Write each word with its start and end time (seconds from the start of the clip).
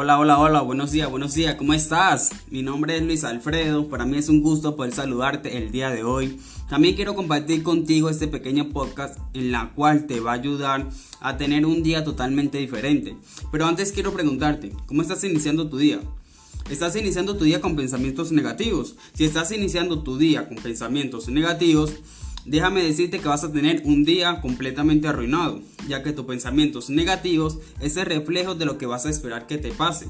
Hola, 0.00 0.16
hola, 0.20 0.38
hola, 0.38 0.60
buenos 0.60 0.92
días, 0.92 1.10
buenos 1.10 1.34
días, 1.34 1.56
¿cómo 1.56 1.74
estás? 1.74 2.30
Mi 2.52 2.62
nombre 2.62 2.96
es 2.96 3.02
Luis 3.02 3.24
Alfredo, 3.24 3.88
para 3.88 4.04
mí 4.04 4.16
es 4.16 4.28
un 4.28 4.40
gusto 4.42 4.76
poder 4.76 4.94
saludarte 4.94 5.56
el 5.56 5.72
día 5.72 5.90
de 5.90 6.04
hoy. 6.04 6.38
También 6.70 6.94
quiero 6.94 7.16
compartir 7.16 7.64
contigo 7.64 8.08
este 8.08 8.28
pequeño 8.28 8.68
podcast 8.68 9.18
en 9.34 9.50
la 9.50 9.72
cual 9.74 10.06
te 10.06 10.20
va 10.20 10.30
a 10.30 10.34
ayudar 10.34 10.88
a 11.18 11.36
tener 11.36 11.66
un 11.66 11.82
día 11.82 12.04
totalmente 12.04 12.58
diferente. 12.58 13.16
Pero 13.50 13.66
antes 13.66 13.90
quiero 13.90 14.12
preguntarte, 14.12 14.72
¿cómo 14.86 15.02
estás 15.02 15.24
iniciando 15.24 15.68
tu 15.68 15.78
día? 15.78 15.98
¿Estás 16.70 16.94
iniciando 16.94 17.36
tu 17.36 17.44
día 17.44 17.60
con 17.60 17.74
pensamientos 17.74 18.30
negativos? 18.30 18.94
Si 19.14 19.24
estás 19.24 19.50
iniciando 19.50 20.04
tu 20.04 20.16
día 20.16 20.46
con 20.46 20.58
pensamientos 20.58 21.26
negativos, 21.28 21.94
déjame 22.48 22.82
decirte 22.82 23.18
que 23.18 23.28
vas 23.28 23.44
a 23.44 23.52
tener 23.52 23.82
un 23.84 24.04
día 24.04 24.40
completamente 24.40 25.06
arruinado, 25.06 25.60
ya 25.86 26.02
que 26.02 26.12
tus 26.12 26.24
pensamientos 26.24 26.90
negativos 26.90 27.58
es 27.80 27.96
el 27.96 28.06
reflejo 28.06 28.54
de 28.54 28.64
lo 28.64 28.78
que 28.78 28.86
vas 28.86 29.06
a 29.06 29.10
esperar 29.10 29.46
que 29.46 29.58
te 29.58 29.70
pase. 29.70 30.06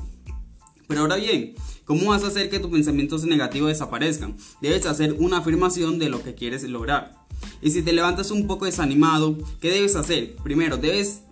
Pero 0.86 1.02
ahora 1.02 1.16
bien, 1.16 1.54
¿cómo 1.84 2.10
vas 2.10 2.24
a 2.24 2.28
hacer 2.28 2.48
que 2.48 2.60
tus 2.60 2.70
pensamientos 2.70 3.24
negativos 3.24 3.68
desaparezcan? 3.68 4.36
Debes 4.62 4.86
hacer 4.86 5.14
una 5.18 5.38
afirmación 5.38 5.98
de 5.98 6.08
lo 6.08 6.22
que 6.22 6.34
quieres 6.34 6.62
lograr. 6.62 7.14
Y 7.60 7.70
si 7.70 7.82
te 7.82 7.92
levantas 7.92 8.30
un 8.30 8.46
poco 8.46 8.64
desanimado, 8.64 9.36
¿qué 9.60 9.70
debes 9.70 9.96
hacer? 9.96 10.36
Primero, 10.36 10.76
debes 10.76 11.22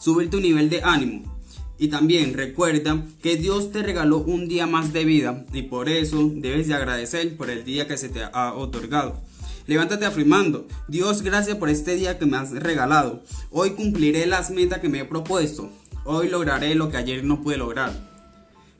subir 0.00 0.30
tu 0.30 0.40
nivel 0.40 0.68
de 0.70 0.82
ánimo. 0.82 1.34
Y 1.78 1.88
también 1.88 2.34
recuerda 2.34 3.04
que 3.22 3.36
Dios 3.36 3.72
te 3.72 3.82
regaló 3.82 4.18
un 4.18 4.48
día 4.48 4.66
más 4.66 4.92
de 4.92 5.04
vida 5.04 5.44
y 5.52 5.62
por 5.62 5.88
eso 5.88 6.30
debes 6.34 6.68
de 6.68 6.74
agradecer 6.74 7.36
por 7.36 7.50
el 7.50 7.64
día 7.64 7.86
que 7.86 7.96
se 7.96 8.08
te 8.08 8.22
ha 8.22 8.54
otorgado. 8.54 9.20
Levántate 9.66 10.04
afirmando, 10.04 10.66
Dios 10.88 11.22
gracias 11.22 11.56
por 11.56 11.70
este 11.70 11.96
día 11.96 12.18
que 12.18 12.26
me 12.26 12.36
has 12.36 12.50
regalado. 12.50 13.22
Hoy 13.50 13.70
cumpliré 13.70 14.26
las 14.26 14.50
metas 14.50 14.80
que 14.80 14.90
me 14.90 15.00
he 15.00 15.04
propuesto. 15.06 15.70
Hoy 16.04 16.28
lograré 16.28 16.74
lo 16.74 16.90
que 16.90 16.98
ayer 16.98 17.24
no 17.24 17.40
pude 17.40 17.56
lograr. 17.56 17.92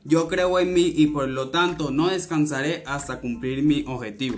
Yo 0.03 0.27
creo 0.27 0.59
en 0.59 0.73
mí 0.73 0.93
y 0.95 1.07
por 1.07 1.27
lo 1.27 1.49
tanto 1.49 1.89
no 1.89 2.09
descansaré 2.09 2.83
hasta 2.85 3.19
cumplir 3.19 3.63
mi 3.63 3.83
objetivo. 3.87 4.37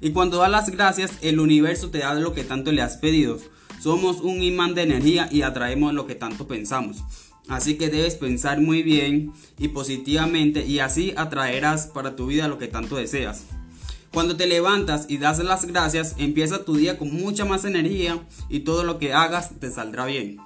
Y 0.00 0.12
cuando 0.12 0.38
das 0.38 0.50
las 0.50 0.70
gracias, 0.70 1.12
el 1.20 1.38
universo 1.38 1.90
te 1.90 1.98
da 1.98 2.14
lo 2.14 2.32
que 2.32 2.44
tanto 2.44 2.72
le 2.72 2.80
has 2.80 2.96
pedido. 2.96 3.38
Somos 3.82 4.22
un 4.22 4.42
imán 4.42 4.74
de 4.74 4.84
energía 4.84 5.28
y 5.30 5.42
atraemos 5.42 5.92
lo 5.92 6.06
que 6.06 6.14
tanto 6.14 6.48
pensamos. 6.48 7.04
Así 7.46 7.76
que 7.76 7.90
debes 7.90 8.14
pensar 8.14 8.62
muy 8.62 8.82
bien 8.82 9.34
y 9.58 9.68
positivamente 9.68 10.64
y 10.64 10.78
así 10.78 11.12
atraerás 11.18 11.88
para 11.88 12.16
tu 12.16 12.28
vida 12.28 12.48
lo 12.48 12.56
que 12.56 12.68
tanto 12.68 12.96
deseas. 12.96 13.44
Cuando 14.14 14.36
te 14.36 14.46
levantas 14.46 15.06
y 15.08 15.18
das 15.18 15.40
las 15.40 15.64
gracias, 15.64 16.14
empieza 16.18 16.64
tu 16.64 16.76
día 16.76 16.98
con 16.98 17.12
mucha 17.12 17.44
más 17.44 17.64
energía 17.64 18.24
y 18.48 18.60
todo 18.60 18.84
lo 18.84 19.00
que 19.00 19.12
hagas 19.12 19.58
te 19.58 19.72
saldrá 19.72 20.06
bien. 20.06 20.38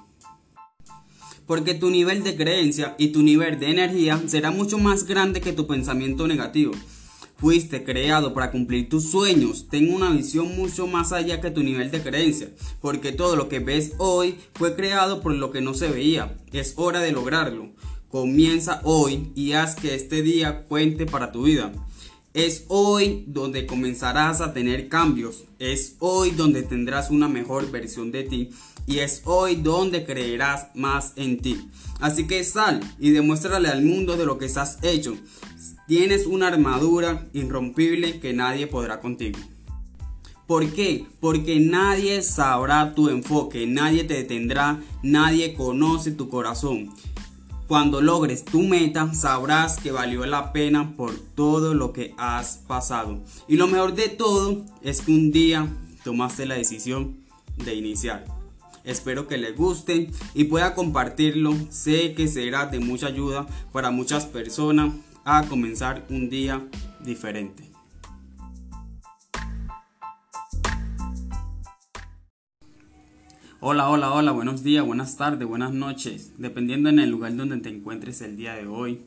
Porque 1.45 1.75
tu 1.75 1.91
nivel 1.91 2.23
de 2.23 2.35
creencia 2.35 2.95
y 2.97 3.09
tu 3.09 3.21
nivel 3.21 3.59
de 3.59 3.69
energía 3.69 4.19
será 4.25 4.49
mucho 4.49 4.79
más 4.79 5.03
grande 5.03 5.39
que 5.39 5.53
tu 5.53 5.67
pensamiento 5.67 6.27
negativo. 6.27 6.73
Fuiste 7.37 7.83
creado 7.83 8.33
para 8.33 8.49
cumplir 8.49 8.89
tus 8.89 9.11
sueños. 9.11 9.67
Ten 9.69 9.93
una 9.93 10.09
visión 10.09 10.55
mucho 10.55 10.87
más 10.87 11.11
allá 11.11 11.39
que 11.39 11.51
tu 11.51 11.61
nivel 11.61 11.91
de 11.91 12.01
creencia. 12.01 12.49
Porque 12.81 13.11
todo 13.11 13.35
lo 13.35 13.49
que 13.49 13.59
ves 13.59 13.93
hoy 13.99 14.39
fue 14.55 14.75
creado 14.75 15.21
por 15.21 15.35
lo 15.35 15.51
que 15.51 15.61
no 15.61 15.75
se 15.75 15.89
veía. 15.89 16.35
Es 16.51 16.73
hora 16.75 17.01
de 17.01 17.11
lograrlo. 17.11 17.69
Comienza 18.09 18.81
hoy 18.83 19.31
y 19.35 19.51
haz 19.51 19.75
que 19.75 19.93
este 19.93 20.23
día 20.23 20.63
cuente 20.63 21.05
para 21.05 21.31
tu 21.31 21.43
vida. 21.43 21.71
Es 22.33 22.65
hoy 22.67 23.23
donde 23.25 23.65
comenzarás 23.65 24.39
a 24.39 24.53
tener 24.53 24.87
cambios. 24.87 25.45
Es 25.57 25.95
hoy 25.97 26.29
donde 26.29 26.61
tendrás 26.61 27.09
una 27.09 27.27
mejor 27.27 27.71
versión 27.71 28.11
de 28.11 28.23
ti. 28.23 28.51
Y 28.85 28.99
es 28.99 29.23
hoy 29.25 29.55
donde 29.55 30.05
creerás 30.05 30.67
más 30.75 31.13
en 31.15 31.39
ti. 31.39 31.69
Así 31.99 32.27
que 32.27 32.43
sal 32.43 32.81
y 32.99 33.09
demuéstrale 33.09 33.69
al 33.69 33.83
mundo 33.83 34.15
de 34.15 34.25
lo 34.25 34.37
que 34.37 34.45
estás 34.45 34.77
hecho. 34.83 35.17
Tienes 35.87 36.27
una 36.27 36.49
armadura 36.49 37.27
irrompible 37.33 38.19
que 38.19 38.31
nadie 38.33 38.67
podrá 38.67 38.99
contigo. 38.99 39.39
¿Por 40.45 40.71
qué? 40.71 41.05
Porque 41.19 41.59
nadie 41.59 42.21
sabrá 42.21 42.93
tu 42.93 43.09
enfoque, 43.09 43.65
nadie 43.65 44.03
te 44.03 44.15
detendrá, 44.15 44.81
nadie 45.01 45.53
conoce 45.55 46.11
tu 46.11 46.29
corazón. 46.29 46.91
Cuando 47.69 48.01
logres 48.01 48.45
tu 48.45 48.63
meta, 48.63 49.13
sabrás 49.13 49.77
que 49.77 49.91
valió 49.91 50.25
la 50.25 50.51
pena 50.53 50.95
por 50.97 51.15
todo 51.35 51.75
lo 51.75 51.93
que 51.93 52.15
has 52.17 52.57
pasado. 52.67 53.19
Y 53.47 53.57
lo 53.57 53.67
mejor 53.67 53.93
de 53.93 54.09
todo 54.09 54.65
es 54.81 55.01
que 55.01 55.11
un 55.11 55.31
día 55.31 55.67
tomaste 56.03 56.47
la 56.47 56.55
decisión 56.55 57.17
de 57.63 57.75
iniciar. 57.75 58.25
Espero 58.83 59.27
que 59.27 59.37
les 59.37 59.55
guste 59.55 60.09
y 60.33 60.45
pueda 60.45 60.73
compartirlo. 60.73 61.55
Sé 61.69 62.15
que 62.15 62.27
será 62.27 62.65
de 62.65 62.79
mucha 62.79 63.05
ayuda 63.05 63.45
para 63.71 63.91
muchas 63.91 64.25
personas 64.25 64.91
a 65.23 65.43
comenzar 65.43 66.07
un 66.09 66.27
día 66.31 66.67
diferente. 67.05 67.68
Hola, 73.61 73.89
hola, 73.89 74.13
hola, 74.13 74.31
buenos 74.31 74.63
días, 74.63 74.85
buenas 74.85 75.17
tardes, 75.17 75.45
buenas 75.45 75.73
noches, 75.73 76.31
dependiendo 76.37 76.87
en 76.87 76.97
el 76.97 77.09
lugar 77.09 77.35
donde 77.35 77.57
te 77.57 77.67
encuentres 77.67 78.21
el 78.21 78.37
día 78.37 78.53
de 78.53 78.65
hoy. 78.65 79.01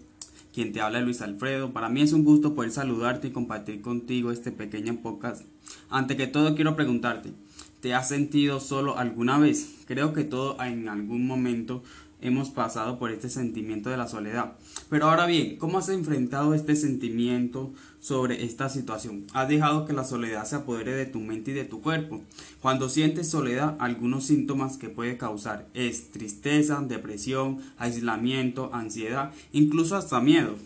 Quien 0.52 0.74
te 0.74 0.82
habla 0.82 0.98
es 0.98 1.06
Luis 1.06 1.22
Alfredo. 1.22 1.72
Para 1.72 1.88
mí 1.88 2.02
es 2.02 2.12
un 2.12 2.22
gusto 2.22 2.54
poder 2.54 2.70
saludarte 2.70 3.28
y 3.28 3.30
compartir 3.30 3.80
contigo 3.80 4.30
este 4.30 4.52
pequeño 4.52 4.96
podcast. 4.96 5.46
Ante 5.88 6.18
que 6.18 6.26
todo 6.26 6.54
quiero 6.54 6.76
preguntarte, 6.76 7.32
¿te 7.80 7.94
has 7.94 8.10
sentido 8.10 8.60
solo 8.60 8.98
alguna 8.98 9.38
vez? 9.38 9.74
Creo 9.86 10.12
que 10.12 10.24
todo 10.24 10.62
en 10.62 10.90
algún 10.90 11.26
momento 11.26 11.82
hemos 12.22 12.50
pasado 12.50 12.98
por 12.98 13.10
este 13.10 13.28
sentimiento 13.28 13.90
de 13.90 13.96
la 13.96 14.08
soledad. 14.08 14.52
Pero 14.88 15.08
ahora 15.08 15.26
bien, 15.26 15.56
¿cómo 15.56 15.78
has 15.78 15.88
enfrentado 15.88 16.54
este 16.54 16.76
sentimiento 16.76 17.72
sobre 18.00 18.44
esta 18.44 18.68
situación? 18.68 19.26
¿Has 19.34 19.48
dejado 19.48 19.84
que 19.84 19.92
la 19.92 20.04
soledad 20.04 20.44
se 20.44 20.56
apodere 20.56 20.94
de 20.94 21.06
tu 21.06 21.20
mente 21.20 21.50
y 21.50 21.54
de 21.54 21.64
tu 21.64 21.82
cuerpo? 21.82 22.22
Cuando 22.60 22.88
sientes 22.88 23.28
soledad, 23.28 23.76
algunos 23.78 24.24
síntomas 24.24 24.76
que 24.76 24.88
puede 24.88 25.16
causar 25.16 25.68
es 25.74 26.10
tristeza, 26.10 26.80
depresión, 26.80 27.58
aislamiento, 27.78 28.70
ansiedad, 28.72 29.32
incluso 29.52 29.96
hasta 29.96 30.20
miedo. 30.20 30.56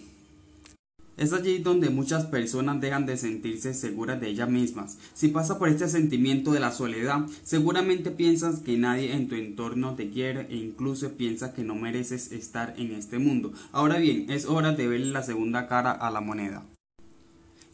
Es 1.17 1.33
allí 1.33 1.59
donde 1.59 1.89
muchas 1.89 2.27
personas 2.27 2.81
dejan 2.81 3.07
de 3.07 3.17
sentirse 3.17 3.73
seguras 3.73 4.21
de 4.21 4.29
ellas 4.29 4.51
mismas. 4.51 4.99
Si 5.15 5.29
pasa 5.29 5.59
por 5.59 5.71
este 5.71 5.89
sentimiento 5.89 6.53
de 6.53 6.61
la 6.61 6.73
soledad, 6.73 7.27
seguramente 7.43 8.11
piensas 8.11 8.61
que 8.61 8.77
nadie 8.77 9.15
en 9.15 9.29
tu 9.29 9.35
entorno 9.35 9.95
te 9.95 10.11
quiere 10.11 10.47
e 10.51 10.57
incluso 10.57 11.13
piensas 11.13 11.53
que 11.53 11.65
no 11.65 11.75
mereces 11.75 12.33
estar 12.33 12.75
en 12.77 12.93
este 12.93 13.19
mundo. 13.19 13.53
Ahora 13.73 13.97
bien, 13.97 14.27
es 14.29 14.45
hora 14.45 14.73
de 14.73 14.89
ver 14.89 15.01
la 15.01 15.23
segunda 15.23 15.69
cara 15.69 15.93
a 15.93 16.11
la 16.11 16.21
moneda 16.21 16.65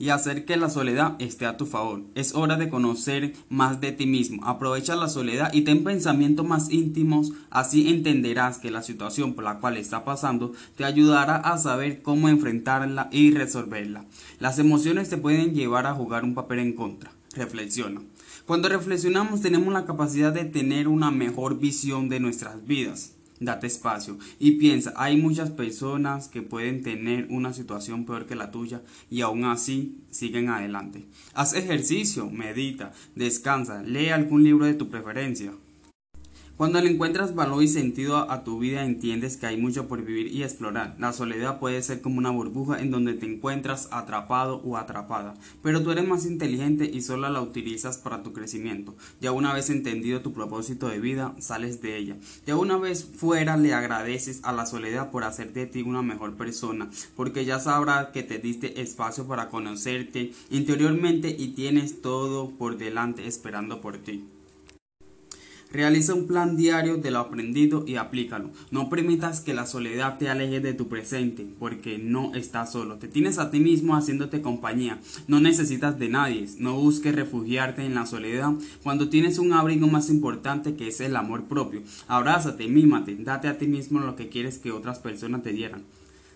y 0.03 0.11
hacer 0.11 0.45
que 0.45 0.57
la 0.57 0.69
soledad 0.69 1.15
esté 1.21 1.47
a 1.47 1.57
tu 1.57 1.65
favor. 1.65 2.01
Es 2.17 2.35
hora 2.35 2.57
de 2.57 2.69
conocer 2.69 3.35
más 3.49 3.81
de 3.81 3.93
ti 3.93 4.05
mismo. 4.05 4.45
Aprovecha 4.45 4.97
la 4.97 5.09
soledad 5.09 5.53
y 5.55 5.61
ten 5.61 5.85
pensamientos 5.85 6.45
más 6.45 6.73
íntimos, 6.73 7.31
así 7.51 7.89
entenderás 7.89 8.59
que 8.59 8.73
la 8.73 8.83
situación 8.83 9.35
por 9.35 9.45
la 9.45 9.61
cual 9.61 9.77
está 9.77 10.05
pasando 10.05 10.55
te 10.77 10.85
ayudará 10.85 11.37
a 11.37 11.57
saber 11.57 12.03
cómo 12.03 12.29
enfrentarla 12.29 13.11
y 13.12 13.31
resolverla. 13.31 14.05
Las 14.41 14.59
emociones 14.59 15.09
te 15.09 15.19
pueden 15.19 15.55
llevar 15.55 15.87
a 15.87 15.95
jugar 15.95 16.25
un 16.25 16.35
papel 16.35 16.59
en 16.59 16.73
contra. 16.73 17.12
Reflexiona. 17.37 18.01
Cuando 18.45 18.69
reflexionamos 18.69 19.41
tenemos 19.41 19.73
la 19.73 19.85
capacidad 19.85 20.33
de 20.33 20.47
tener 20.47 20.89
una 20.89 21.12
mejor 21.12 21.61
visión 21.61 22.09
de 22.09 22.19
nuestras 22.19 22.67
vidas 22.67 23.12
date 23.41 23.66
espacio 23.66 24.19
y 24.38 24.53
piensa, 24.53 24.93
hay 24.97 25.16
muchas 25.16 25.50
personas 25.50 26.28
que 26.28 26.43
pueden 26.43 26.82
tener 26.82 27.26
una 27.31 27.53
situación 27.53 28.04
peor 28.04 28.26
que 28.26 28.34
la 28.34 28.50
tuya 28.50 28.82
y 29.10 29.20
aún 29.22 29.44
así 29.44 29.98
siguen 30.10 30.48
adelante. 30.48 31.06
Haz 31.34 31.54
ejercicio, 31.54 32.31
medita, 32.31 32.93
descansa, 33.15 33.82
lee 33.82 34.09
algún 34.09 34.44
libro 34.44 34.67
de 34.67 34.75
tu 34.75 34.88
preferencia. 34.88 35.52
Cuando 36.62 36.81
le 36.81 36.91
encuentras 36.91 37.35
valor 37.35 37.61
y 37.64 37.67
sentido 37.67 38.31
a 38.31 38.44
tu 38.44 38.61
vida 38.61 38.85
entiendes 38.85 39.37
que 39.37 39.47
hay 39.47 39.56
mucho 39.56 39.88
por 39.88 40.05
vivir 40.05 40.29
y 40.29 40.44
explorar. 40.44 40.94
La 41.00 41.12
soledad 41.12 41.59
puede 41.59 41.82
ser 41.82 42.00
como 42.00 42.19
una 42.19 42.31
burbuja 42.31 42.81
en 42.81 42.93
donde 42.93 43.14
te 43.14 43.26
encuentras 43.26 43.88
atrapado 43.91 44.62
o 44.64 44.76
atrapada, 44.76 45.35
pero 45.61 45.82
tú 45.82 45.91
eres 45.91 46.06
más 46.06 46.25
inteligente 46.25 46.85
y 46.85 47.00
solo 47.00 47.29
la 47.29 47.43
utilizas 47.43 47.99
para 47.99 48.23
tu 48.23 48.32
crecimiento. 48.32 48.94
Ya 49.20 49.32
una 49.32 49.53
vez 49.53 49.70
entendido 49.70 50.20
tu 50.20 50.32
propósito 50.32 50.87
de 50.87 51.00
vida, 51.00 51.35
sales 51.41 51.82
de 51.82 51.97
ella. 51.97 52.17
Ya 52.47 52.55
una 52.55 52.76
vez 52.76 53.05
fuera 53.05 53.56
le 53.56 53.75
agradeces 53.75 54.38
a 54.44 54.53
la 54.53 54.64
soledad 54.64 55.11
por 55.11 55.25
hacer 55.25 55.53
de 55.53 55.67
ti 55.67 55.82
una 55.82 56.03
mejor 56.03 56.37
persona, 56.37 56.88
porque 57.17 57.44
ya 57.44 57.59
sabrás 57.59 58.11
que 58.11 58.23
te 58.23 58.38
diste 58.38 58.81
espacio 58.81 59.26
para 59.26 59.49
conocerte 59.49 60.31
interiormente 60.49 61.35
y 61.37 61.55
tienes 61.55 62.03
todo 62.03 62.50
por 62.50 62.79
delante 62.79 63.26
esperando 63.26 63.81
por 63.81 63.99
ti. 63.99 64.23
Realiza 65.73 66.13
un 66.13 66.27
plan 66.27 66.57
diario 66.57 66.99
de 66.99 67.11
lo 67.11 67.19
aprendido 67.19 67.85
y 67.87 67.97
aplícalo. 67.97 68.51
No 68.71 68.91
permitas 68.91 69.41
que 69.41 69.55
la 69.55 69.65
soledad 69.65 70.19
te 70.19 70.29
aleje 70.29 70.61
de 70.61 70.75
tu 70.75 70.89
presente, 70.89 71.47
porque 71.59 71.97
no 71.97 72.35
estás 72.35 72.73
solo. 72.73 72.97
Te 72.97 73.09
tienes 73.09 73.39
a 73.39 73.51
ti 73.51 73.59
mismo 73.59 73.97
haciéndote 73.97 74.43
compañía. 74.43 75.01
No 75.29 75.41
necesitas 75.41 75.99
de 75.99 76.11
nadie. 76.11 76.47
No 76.59 76.77
busques 76.77 77.15
refugiarte 77.15 77.87
en 77.87 77.95
la 77.95 78.05
soledad 78.05 78.53
cuando 78.83 79.09
tienes 79.09 79.39
un 79.39 79.55
abrigo 79.55 79.87
más 79.87 80.11
importante 80.11 80.77
que 80.77 80.89
es 80.89 81.01
el 81.01 81.17
amor 81.17 81.45
propio. 81.45 81.83
Abrázate, 82.07 82.69
mímate, 82.69 83.17
date 83.17 83.49
a 83.49 83.57
ti 83.57 83.67
mismo 83.67 84.01
lo 84.01 84.15
que 84.15 84.29
quieres 84.29 84.59
que 84.59 84.73
otras 84.73 84.99
personas 84.99 85.43
te 85.43 85.53
dieran. 85.53 85.85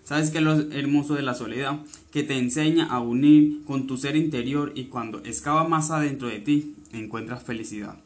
¿Sabes 0.03 0.31
qué 0.31 0.37
es 0.37 0.43
lo 0.43 0.53
hermoso 0.71 1.15
de 1.15 1.21
la 1.21 1.35
soledad? 1.35 1.81
Que 2.11 2.23
te 2.23 2.37
enseña 2.37 2.85
a 2.85 3.01
unir 3.01 3.63
con 3.65 3.85
tu 3.85 3.97
ser 3.97 4.15
interior 4.15 4.71
y 4.73 4.85
cuando 4.85 5.19
excava 5.19 5.67
más 5.67 5.91
adentro 5.91 6.27
de 6.27 6.39
ti, 6.39 6.75
encuentras 6.93 7.43
felicidad. 7.43 7.97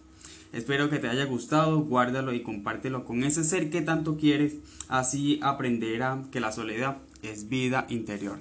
Espero 0.53 0.89
que 0.89 0.99
te 0.99 1.07
haya 1.07 1.23
gustado, 1.23 1.79
guárdalo 1.79 2.33
y 2.33 2.43
compártelo 2.43 3.05
con 3.05 3.23
ese 3.23 3.45
ser 3.45 3.69
que 3.69 3.81
tanto 3.81 4.17
quieres, 4.17 4.57
así 4.89 5.39
aprenderá 5.41 6.23
que 6.29 6.41
la 6.41 6.51
soledad 6.51 6.97
es 7.23 7.47
vida 7.47 7.85
interior. 7.87 8.39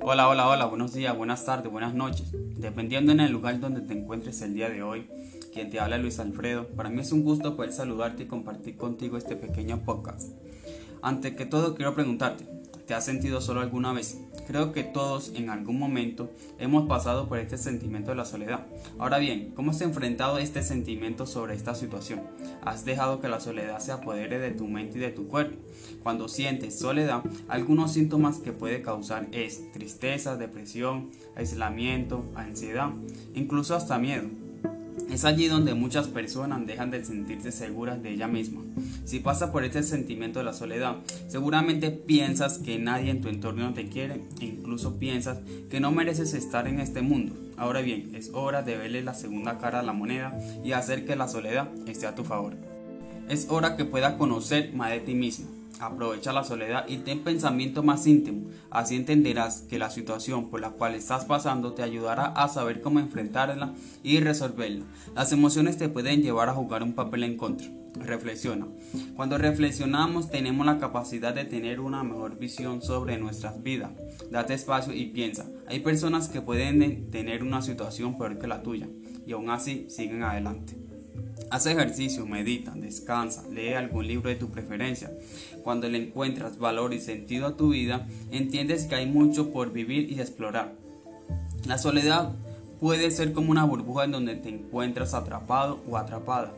Hola, 0.00 0.28
hola, 0.28 0.48
hola, 0.48 0.64
buenos 0.66 0.92
días, 0.94 1.16
buenas 1.16 1.44
tardes, 1.44 1.70
buenas 1.70 1.94
noches. 1.94 2.32
Dependiendo 2.58 3.12
en 3.12 3.20
el 3.20 3.30
lugar 3.30 3.60
donde 3.60 3.80
te 3.80 3.92
encuentres 3.92 4.42
el 4.42 4.54
día 4.54 4.68
de 4.68 4.82
hoy, 4.82 5.06
quien 5.52 5.70
te 5.70 5.78
habla 5.78 5.96
Luis 5.96 6.18
Alfredo, 6.18 6.66
para 6.66 6.90
mí 6.90 7.02
es 7.02 7.12
un 7.12 7.22
gusto 7.22 7.54
poder 7.54 7.72
saludarte 7.72 8.24
y 8.24 8.26
compartir 8.26 8.76
contigo 8.76 9.16
este 9.16 9.36
pequeño 9.36 9.84
podcast. 9.84 10.32
Ante 11.02 11.36
que 11.36 11.46
todo 11.46 11.76
quiero 11.76 11.94
preguntarte, 11.94 12.44
¿te 12.84 12.94
has 12.94 13.04
sentido 13.04 13.40
solo 13.40 13.60
alguna 13.60 13.92
vez? 13.92 14.18
Creo 14.46 14.72
que 14.72 14.84
todos 14.84 15.32
en 15.34 15.50
algún 15.50 15.78
momento 15.78 16.30
hemos 16.58 16.88
pasado 16.88 17.28
por 17.28 17.38
este 17.38 17.58
sentimiento 17.58 18.10
de 18.10 18.16
la 18.16 18.24
soledad. 18.24 18.66
Ahora 18.98 19.18
bien, 19.18 19.52
¿cómo 19.54 19.70
has 19.70 19.80
enfrentado 19.80 20.38
este 20.38 20.62
sentimiento 20.62 21.26
sobre 21.26 21.54
esta 21.54 21.74
situación? 21.74 22.22
¿Has 22.62 22.84
dejado 22.84 23.20
que 23.20 23.28
la 23.28 23.40
soledad 23.40 23.78
se 23.78 23.92
apodere 23.92 24.38
de 24.38 24.50
tu 24.50 24.66
mente 24.66 24.98
y 24.98 25.00
de 25.00 25.10
tu 25.10 25.28
cuerpo? 25.28 25.56
Cuando 26.02 26.28
sientes 26.28 26.78
soledad, 26.78 27.22
algunos 27.48 27.92
síntomas 27.92 28.38
que 28.38 28.52
puede 28.52 28.82
causar 28.82 29.28
es 29.32 29.72
tristeza, 29.72 30.36
depresión, 30.36 31.10
aislamiento, 31.36 32.24
ansiedad, 32.34 32.90
incluso 33.34 33.76
hasta 33.76 33.98
miedo. 33.98 34.41
Es 35.12 35.26
allí 35.26 35.46
donde 35.46 35.74
muchas 35.74 36.08
personas 36.08 36.66
dejan 36.66 36.90
de 36.90 37.04
sentirse 37.04 37.52
seguras 37.52 38.02
de 38.02 38.12
ella 38.14 38.28
misma. 38.28 38.62
Si 39.04 39.20
pasa 39.20 39.52
por 39.52 39.62
este 39.62 39.82
sentimiento 39.82 40.38
de 40.38 40.46
la 40.46 40.54
soledad, 40.54 40.96
seguramente 41.28 41.90
piensas 41.90 42.56
que 42.56 42.78
nadie 42.78 43.10
en 43.10 43.20
tu 43.20 43.28
entorno 43.28 43.74
te 43.74 43.90
quiere 43.90 44.22
e 44.40 44.46
incluso 44.46 44.98
piensas 44.98 45.40
que 45.68 45.80
no 45.80 45.92
mereces 45.92 46.32
estar 46.32 46.66
en 46.66 46.80
este 46.80 47.02
mundo. 47.02 47.34
Ahora 47.58 47.82
bien, 47.82 48.14
es 48.14 48.30
hora 48.32 48.62
de 48.62 48.78
verle 48.78 49.02
la 49.02 49.12
segunda 49.12 49.58
cara 49.58 49.80
a 49.80 49.82
la 49.82 49.92
moneda 49.92 50.34
y 50.64 50.72
hacer 50.72 51.04
que 51.04 51.14
la 51.14 51.28
soledad 51.28 51.68
esté 51.86 52.06
a 52.06 52.14
tu 52.14 52.24
favor. 52.24 52.56
Es 53.28 53.48
hora 53.50 53.76
que 53.76 53.84
puedas 53.84 54.14
conocer 54.14 54.72
más 54.72 54.92
de 54.92 55.00
ti 55.00 55.14
mismo 55.14 55.61
Aprovecha 55.82 56.32
la 56.32 56.44
soledad 56.44 56.84
y 56.86 56.98
ten 56.98 57.24
pensamiento 57.24 57.82
más 57.82 58.06
íntimo. 58.06 58.48
Así 58.70 58.94
entenderás 58.94 59.62
que 59.62 59.80
la 59.80 59.90
situación 59.90 60.48
por 60.48 60.60
la 60.60 60.70
cual 60.70 60.94
estás 60.94 61.24
pasando 61.24 61.72
te 61.72 61.82
ayudará 61.82 62.26
a 62.26 62.46
saber 62.46 62.80
cómo 62.82 63.00
enfrentarla 63.00 63.74
y 64.04 64.20
resolverla. 64.20 64.84
Las 65.16 65.32
emociones 65.32 65.78
te 65.78 65.88
pueden 65.88 66.22
llevar 66.22 66.48
a 66.48 66.54
jugar 66.54 66.84
un 66.84 66.92
papel 66.92 67.24
en 67.24 67.36
contra. 67.36 67.66
Reflexiona. 67.96 68.68
Cuando 69.16 69.38
reflexionamos 69.38 70.30
tenemos 70.30 70.64
la 70.64 70.78
capacidad 70.78 71.34
de 71.34 71.46
tener 71.46 71.80
una 71.80 72.04
mejor 72.04 72.38
visión 72.38 72.80
sobre 72.80 73.18
nuestras 73.18 73.60
vidas. 73.60 73.90
Date 74.30 74.54
espacio 74.54 74.94
y 74.94 75.06
piensa. 75.06 75.46
Hay 75.66 75.80
personas 75.80 76.28
que 76.28 76.40
pueden 76.40 77.10
tener 77.10 77.42
una 77.42 77.60
situación 77.60 78.16
peor 78.16 78.38
que 78.38 78.46
la 78.46 78.62
tuya 78.62 78.88
y 79.26 79.32
aún 79.32 79.50
así 79.50 79.86
siguen 79.90 80.22
adelante. 80.22 80.76
Haz 81.50 81.66
ejercicio, 81.66 82.24
medita, 82.26 82.72
descansa, 82.74 83.44
lee 83.50 83.74
algún 83.74 84.06
libro 84.06 84.30
de 84.30 84.36
tu 84.36 84.48
preferencia. 84.48 85.12
Cuando 85.62 85.88
le 85.88 85.98
encuentras 85.98 86.58
valor 86.58 86.94
y 86.94 87.00
sentido 87.00 87.46
a 87.46 87.56
tu 87.56 87.70
vida, 87.70 88.06
entiendes 88.30 88.86
que 88.86 88.94
hay 88.94 89.06
mucho 89.06 89.52
por 89.52 89.72
vivir 89.72 90.10
y 90.10 90.20
explorar. 90.20 90.72
La 91.66 91.78
soledad 91.78 92.32
puede 92.80 93.10
ser 93.10 93.32
como 93.32 93.50
una 93.50 93.64
burbuja 93.64 94.04
en 94.04 94.12
donde 94.12 94.36
te 94.36 94.48
encuentras 94.48 95.14
atrapado 95.14 95.80
o 95.88 95.96
atrapada, 95.96 96.52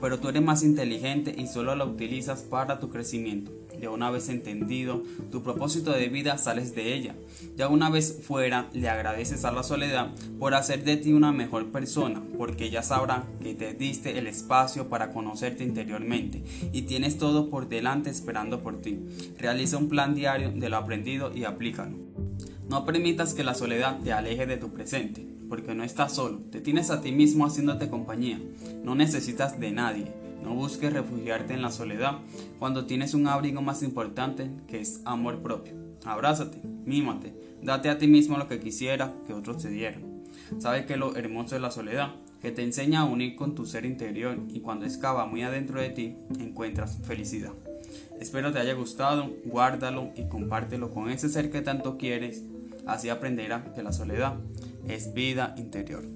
pero 0.00 0.18
tú 0.18 0.28
eres 0.28 0.42
más 0.42 0.62
inteligente 0.62 1.34
y 1.36 1.46
solo 1.46 1.74
la 1.74 1.84
utilizas 1.84 2.42
para 2.42 2.78
tu 2.78 2.90
crecimiento. 2.90 3.52
Ya 3.80 3.90
una 3.90 4.10
vez 4.10 4.28
entendido 4.28 5.02
tu 5.30 5.42
propósito 5.42 5.92
de 5.92 6.08
vida, 6.08 6.38
sales 6.38 6.74
de 6.74 6.94
ella. 6.94 7.14
Ya 7.56 7.68
una 7.68 7.90
vez 7.90 8.20
fuera, 8.26 8.68
le 8.72 8.88
agradeces 8.88 9.44
a 9.44 9.52
la 9.52 9.62
soledad 9.62 10.12
por 10.38 10.54
hacer 10.54 10.82
de 10.84 10.96
ti 10.96 11.12
una 11.12 11.32
mejor 11.32 11.70
persona, 11.72 12.22
porque 12.38 12.66
ella 12.66 12.82
sabrá 12.82 13.24
que 13.42 13.54
te 13.54 13.74
diste 13.74 14.18
el 14.18 14.26
espacio 14.26 14.88
para 14.88 15.12
conocerte 15.12 15.64
interiormente 15.64 16.42
y 16.72 16.82
tienes 16.82 17.18
todo 17.18 17.50
por 17.50 17.68
delante 17.68 18.10
esperando 18.10 18.62
por 18.62 18.80
ti. 18.80 18.98
Realiza 19.38 19.76
un 19.76 19.88
plan 19.88 20.14
diario 20.14 20.52
de 20.52 20.68
lo 20.68 20.76
aprendido 20.76 21.34
y 21.34 21.44
aplícalo. 21.44 21.96
No 22.68 22.84
permitas 22.84 23.34
que 23.34 23.44
la 23.44 23.54
soledad 23.54 24.00
te 24.00 24.12
aleje 24.12 24.46
de 24.46 24.56
tu 24.56 24.72
presente, 24.72 25.26
porque 25.48 25.74
no 25.74 25.84
estás 25.84 26.14
solo, 26.14 26.38
te 26.50 26.60
tienes 26.60 26.90
a 26.90 27.00
ti 27.00 27.12
mismo 27.12 27.46
haciéndote 27.46 27.88
compañía, 27.88 28.40
no 28.84 28.94
necesitas 28.94 29.58
de 29.60 29.72
nadie. 29.72 30.26
No 30.46 30.54
busques 30.54 30.92
refugiarte 30.92 31.54
en 31.54 31.62
la 31.62 31.72
soledad 31.72 32.18
cuando 32.60 32.86
tienes 32.86 33.14
un 33.14 33.26
abrigo 33.26 33.62
más 33.62 33.82
importante 33.82 34.48
que 34.68 34.80
es 34.80 35.00
amor 35.04 35.42
propio. 35.42 35.74
Abrázate, 36.04 36.62
mímate, 36.84 37.34
date 37.62 37.88
a 37.88 37.98
ti 37.98 38.06
mismo 38.06 38.38
lo 38.38 38.46
que 38.46 38.60
quisiera 38.60 39.12
que 39.26 39.32
otros 39.32 39.60
te 39.60 39.70
dieran. 39.70 40.22
Sabes 40.58 40.86
que 40.86 40.96
lo 40.96 41.16
hermoso 41.16 41.56
de 41.56 41.60
la 41.60 41.72
soledad, 41.72 42.14
que 42.40 42.52
te 42.52 42.62
enseña 42.62 43.00
a 43.00 43.04
unir 43.06 43.34
con 43.34 43.56
tu 43.56 43.66
ser 43.66 43.84
interior 43.84 44.38
y 44.48 44.60
cuando 44.60 44.86
excava 44.86 45.26
muy 45.26 45.42
adentro 45.42 45.80
de 45.80 45.90
ti 45.90 46.14
encuentras 46.38 46.98
felicidad. 47.02 47.52
Espero 48.20 48.52
te 48.52 48.60
haya 48.60 48.74
gustado, 48.74 49.34
guárdalo 49.44 50.12
y 50.14 50.28
compártelo 50.28 50.90
con 50.90 51.10
ese 51.10 51.28
ser 51.28 51.50
que 51.50 51.60
tanto 51.60 51.98
quieres, 51.98 52.44
así 52.86 53.08
aprenderá 53.08 53.72
que 53.74 53.82
la 53.82 53.92
soledad 53.92 54.36
es 54.88 55.12
vida 55.12 55.54
interior. 55.56 56.15